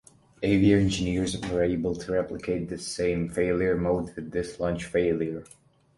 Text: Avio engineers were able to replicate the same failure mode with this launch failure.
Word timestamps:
Avio 0.41 0.79
engineers 0.79 1.37
were 1.51 1.61
able 1.63 1.93
to 1.95 2.13
replicate 2.13 2.69
the 2.69 2.77
same 2.79 3.29
failure 3.29 3.77
mode 3.77 4.15
with 4.15 4.31
this 4.31 4.59
launch 4.59 4.85
failure. 4.85 5.43